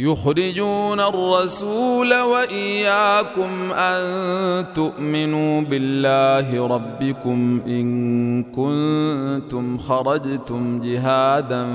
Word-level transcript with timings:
يخرجون 0.00 1.00
الرسول 1.00 2.14
وإياكم 2.20 3.72
أن 3.72 4.66
تؤمنوا 4.74 5.60
بالله 5.60 6.66
ربكم 6.66 7.60
إن 7.66 8.42
كنتم 8.42 9.78
خرجتم 9.78 10.80
جهادا 10.80 11.66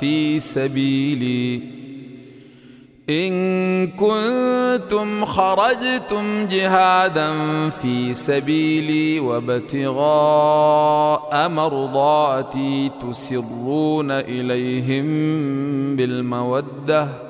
في 0.00 0.40
سبيلي. 0.40 1.62
إن 3.10 3.86
كنتم 3.86 5.24
خرجتم 5.24 6.46
جهادا 6.46 7.32
في 7.70 8.14
سبيلي 8.14 9.20
وابتغاء 9.20 10.68
مرضاتي 11.48 12.90
تسرون 13.02 14.10
إليهم 14.10 15.06
بالمودة. 15.96 17.29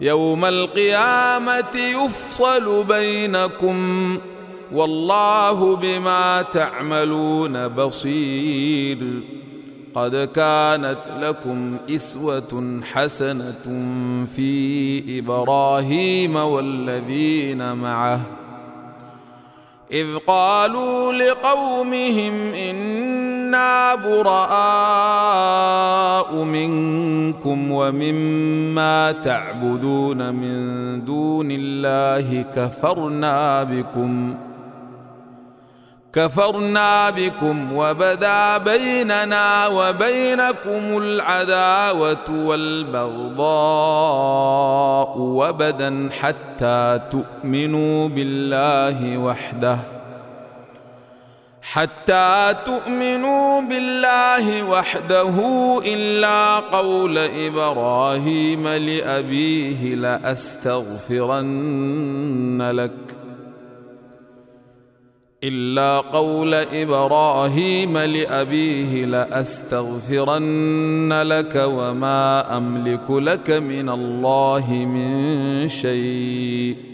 يوم 0.00 0.44
القيامة 0.44 1.76
يفصل 1.76 2.84
بينكم 2.84 4.18
والله 4.72 5.76
بما 5.76 6.42
تعملون 6.52 7.68
بصير. 7.68 8.98
قد 9.94 10.16
كانت 10.16 11.00
لكم 11.20 11.76
إسوة 11.90 12.80
حسنة 12.92 13.64
في 14.36 15.18
إبراهيم 15.18 16.36
والذين 16.36 17.72
معه. 17.72 18.20
إذ 19.92 20.16
قالوا 20.26 21.12
لقومهم 21.12 22.54
إنا 23.54 23.94
براء 23.94 25.24
منكم 26.42 27.70
ومما 27.70 29.12
تعبدون 29.12 30.34
من 30.34 31.04
دون 31.04 31.48
الله 31.50 32.44
كفرنا 32.56 33.62
بكم 33.62 34.34
ۖ 34.50 34.54
كفرنا 36.14 37.10
بكم 37.10 37.72
وبدا 37.72 38.58
بيننا 38.58 39.66
وبينكم 39.66 40.98
العداوة 40.98 42.30
والبغضاء 42.46 43.44
وبدا 45.18 46.08
حتى 46.20 47.00
تؤمنوا 47.10 48.08
بالله 48.08 49.18
وحده 49.18 49.78
حتى 51.74 52.54
تؤمنوا 52.64 53.60
بالله 53.60 54.62
وحده 54.70 55.34
إلا 55.86 56.58
قول 56.58 57.18
إبراهيم 57.18 58.68
لأبيه 58.68 59.94
لأستغفرن 59.94 61.42
لك. 62.70 63.16
إلا 65.44 66.00
قول 66.00 66.54
إبراهيم 66.54 67.98
لأبيه 67.98 69.04
لأستغفرن 69.04 70.42
لك 71.22 71.54
وما 71.56 72.56
أملك 72.56 73.10
لك 73.10 73.50
من 73.50 73.88
الله 73.88 74.70
من 74.70 75.68
شيء. 75.68 76.93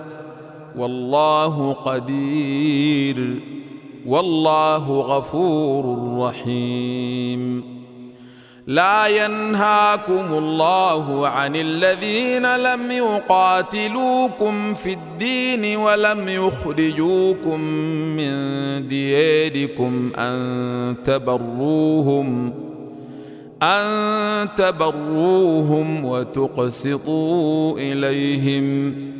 والله 0.77 1.73
قدير 1.73 3.39
والله 4.05 5.01
غفور 5.01 6.17
رحيم. 6.19 7.71
لا 8.67 9.07
ينهاكم 9.07 10.33
الله 10.33 11.27
عن 11.27 11.55
الذين 11.55 12.55
لم 12.55 12.91
يقاتلوكم 12.91 14.73
في 14.73 14.93
الدين 14.93 15.77
ولم 15.77 16.29
يخرجوكم 16.29 17.59
من 18.17 18.33
دياركم 18.87 20.11
أن 20.17 20.95
تبروهم 21.03 22.53
أن 23.63 24.49
تبروهم 24.57 26.05
وتقسطوا 26.05 27.79
إليهم. 27.79 29.10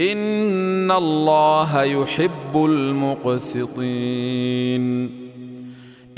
ان 0.00 0.90
الله 0.90 1.82
يحب 1.82 2.54
المقسطين 2.54 4.14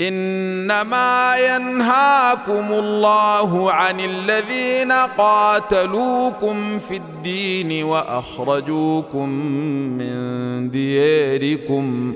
انما 0.01 1.35
ينهاكم 1.37 2.73
الله 2.73 3.71
عن 3.71 3.99
الذين 3.99 4.91
قاتلوكم 4.91 6.79
في 6.79 6.95
الدين 6.95 7.83
واخرجوكم 7.83 9.29
من 9.97 10.71
دياركم 10.71 12.15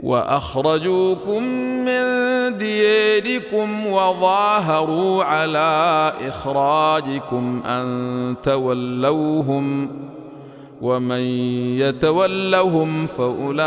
واخرجوكم 0.00 1.42
من 1.84 2.02
دياركم 2.58 3.86
وظاهروا 3.86 5.24
على 5.24 6.12
اخراجكم 6.20 7.62
ان 7.66 8.36
تولوهم 8.42 9.88
ومن 10.82 11.20
يتولهم 11.80 13.06
فأولئك 13.06 13.64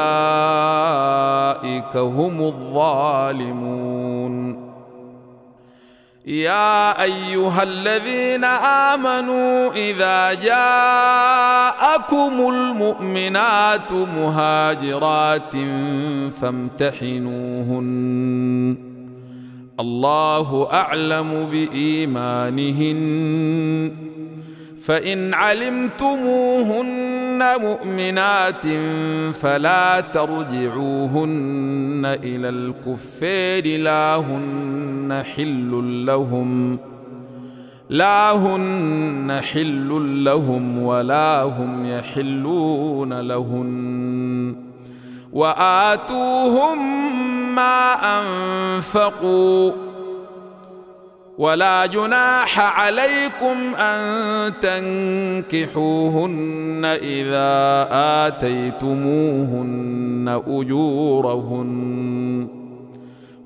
هم 1.97 2.41
الظالمون. 2.41 4.29
يا 6.25 7.03
أيها 7.03 7.63
الذين 7.63 8.43
آمنوا 8.93 9.71
إذا 9.71 10.33
جاءكم 10.33 12.33
المؤمنات 12.49 13.91
مهاجرات 13.91 15.51
فامتحنوهن. 16.41 17.89
الله 19.79 20.67
أعلم 20.73 21.47
بإيمانهن. 21.51 22.99
فإن 24.89 25.33
علمتموهن 25.33 27.43
مؤمنات 27.61 28.67
فلا 29.35 29.99
ترجعوهن 29.99 32.17
إلى 32.23 32.49
الكفار 32.49 33.77
لا 33.77 34.15
هن 34.15 35.23
حل 35.35 36.03
لهم 36.05 36.79
لا 37.89 38.31
هن 38.31 39.39
حل 39.41 40.23
لهم 40.23 40.83
ولا 40.83 41.43
هم 41.43 41.85
يحلون 41.85 43.21
لهن. 43.21 44.55
وآتوهم 45.33 46.79
ما 47.55 47.93
أنفقوا 48.19 49.88
ولا 51.39 51.85
جناح 51.85 52.79
عليكم 52.79 53.75
أن 53.75 54.53
تنكحوهن 55.51 56.85
إذا 56.85 57.87
آتيتموهن 58.27 60.41
أجورهن 60.47 61.79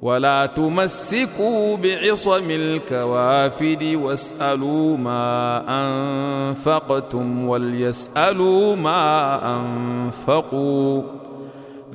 ولا 0.01 0.45
تمسكوا 0.45 1.77
بعصم 1.77 2.51
الكوافر 2.51 3.77
واسألوا 3.81 4.97
ما 4.97 5.63
أنفقتم 5.69 7.47
وليسألوا 7.47 8.75
ما 8.75 9.39
أنفقوا 9.59 11.01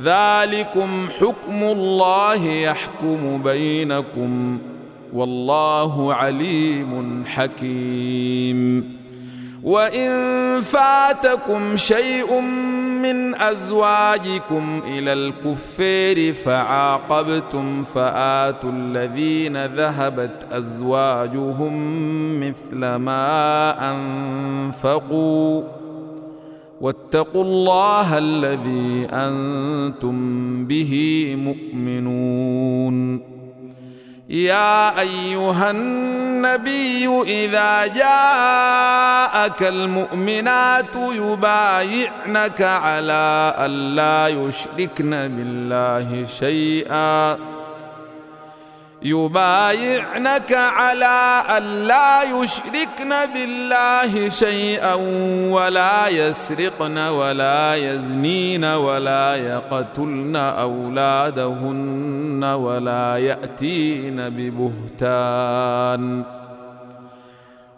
ذلكم 0.00 1.08
حكم 1.20 1.62
الله 1.62 2.44
يحكم 2.44 3.42
بينكم 3.42 4.58
والله 5.14 6.14
عليم 6.14 7.22
حكيم. 7.26 8.98
وإن 9.62 10.10
فاتكم 10.62 11.76
شيء 11.76 12.40
من 13.02 13.34
أزواجكم 13.34 14.82
إلى 14.86 15.12
الكفار 15.12 16.32
فعاقبتم 16.32 17.84
فآتوا 17.84 18.70
الذين 18.70 19.66
ذهبت 19.66 20.46
أزواجهم 20.52 21.74
مثل 22.40 22.94
ما 22.94 23.74
أنفقوا. 23.90 25.62
واتقوا 26.80 27.44
الله 27.44 28.18
الذي 28.18 29.08
أنتم 29.12 30.14
به 30.64 31.34
مؤمنون. 31.38 33.37
يا 34.28 35.00
أيها 35.00 35.70
النبي 35.70 37.22
إذا 37.26 37.86
جاءك 37.86 39.62
المؤمنات 39.62 40.94
يبايعنك 40.96 42.62
على 42.62 43.54
الا 43.58 44.28
يشركن 44.28 45.10
بالله 45.10 46.26
شيئا. 46.38 47.38
يبايعنك 49.02 50.52
على 50.52 51.42
ألا 51.58 52.22
يشركن 52.22 53.14
بالله 53.34 54.28
شيئا 54.28 54.94
ولا 55.50 56.08
يسرقن 56.08 56.98
ولا 56.98 57.74
يزنين 57.74 58.64
ولا 58.64 59.36
يقتلن 59.36 60.36
أولادهن 60.36 62.44
ولا 62.44 63.16
يأتين 63.16 64.28
ببهتان. 64.28 66.24